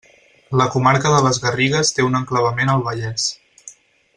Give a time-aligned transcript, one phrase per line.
[0.61, 3.29] La comarca de les Garrigues té un enclavament al Vallès.